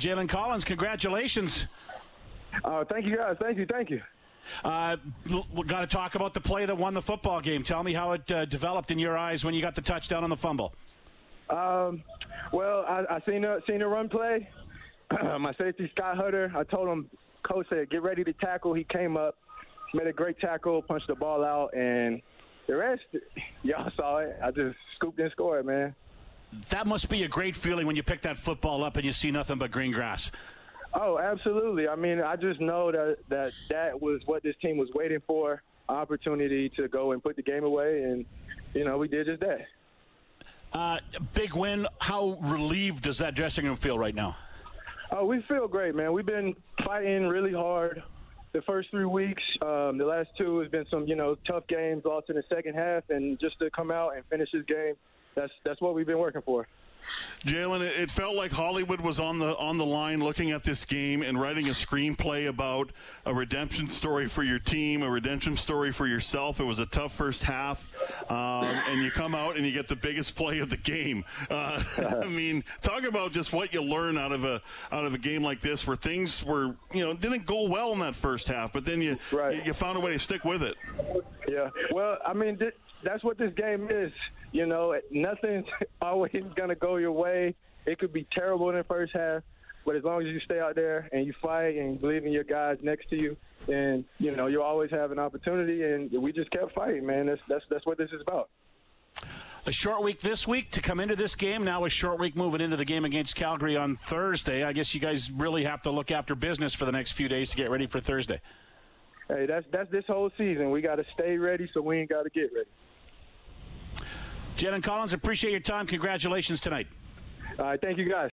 [0.00, 1.66] Jalen Collins, congratulations.
[2.64, 3.36] Uh, thank you, guys.
[3.40, 3.66] Thank you.
[3.66, 4.00] Thank you.
[4.64, 4.96] Uh,
[5.66, 7.62] got to talk about the play that won the football game.
[7.62, 10.30] Tell me how it uh, developed in your eyes when you got the touchdown on
[10.30, 10.74] the fumble.
[11.50, 12.02] Um,
[12.52, 14.48] well, I, I seen a seen a run play.
[15.10, 16.50] My safety Scott Hutter.
[16.56, 17.08] I told him,
[17.42, 18.72] coach said, get ready to tackle.
[18.72, 19.36] He came up,
[19.92, 22.22] made a great tackle, punched the ball out, and
[22.66, 23.02] the rest,
[23.62, 24.36] y'all saw it.
[24.42, 25.94] I just scooped and scored, man.
[26.70, 29.30] That must be a great feeling when you pick that football up and you see
[29.30, 30.30] nothing but green grass.
[30.94, 31.88] Oh, absolutely.
[31.88, 35.62] I mean, I just know that that that was what this team was waiting for,
[35.88, 38.26] opportunity to go and put the game away, and
[38.74, 39.66] you know we did just that.
[40.72, 40.98] Uh,
[41.34, 41.86] big win.
[42.00, 44.36] How relieved does that dressing room feel right now?
[45.10, 46.12] Oh, we feel great, man.
[46.12, 48.02] We've been fighting really hard
[48.52, 49.42] the first three weeks.
[49.60, 52.74] Um, the last two has been some, you know, tough games, lost in the second
[52.74, 54.94] half, and just to come out and finish this game,
[55.34, 56.66] that's that's what we've been working for.
[57.44, 61.22] Jalen, it felt like Hollywood was on the on the line looking at this game
[61.22, 62.90] and writing a screenplay about
[63.26, 66.60] a redemption story for your team, a redemption story for yourself.
[66.60, 67.92] It was a tough first half,
[68.30, 71.24] um, and you come out and you get the biggest play of the game.
[71.50, 71.82] Uh,
[72.22, 75.42] I mean, talk about just what you learn out of a out of a game
[75.42, 78.84] like this, where things were you know didn't go well in that first half, but
[78.84, 79.56] then you right.
[79.56, 80.76] you, you found a way to stick with it.
[81.48, 84.12] Yeah, well, I mean, th- that's what this game is.
[84.52, 85.66] You know, nothing's
[86.02, 87.54] always going to go your way.
[87.86, 89.42] It could be terrible in the first half,
[89.84, 92.44] but as long as you stay out there and you fight and believe in your
[92.44, 93.36] guys next to you,
[93.66, 95.82] then you know you'll always have an opportunity.
[95.82, 97.26] And we just kept fighting, man.
[97.26, 98.50] That's that's that's what this is about.
[99.64, 101.62] A short week this week to come into this game.
[101.62, 104.64] Now a short week moving into the game against Calgary on Thursday.
[104.64, 107.50] I guess you guys really have to look after business for the next few days
[107.50, 108.40] to get ready for Thursday.
[109.28, 110.70] Hey, that's that's this whole season.
[110.70, 112.68] We got to stay ready, so we ain't got to get ready.
[114.56, 115.86] Jalen Collins, appreciate your time.
[115.86, 116.86] Congratulations tonight.
[117.58, 118.30] All right, thank you guys.